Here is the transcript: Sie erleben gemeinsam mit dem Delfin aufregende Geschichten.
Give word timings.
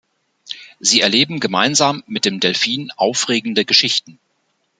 Sie 0.79 1.01
erleben 1.01 1.39
gemeinsam 1.39 2.03
mit 2.07 2.25
dem 2.25 2.39
Delfin 2.39 2.89
aufregende 2.97 3.65
Geschichten. 3.65 4.17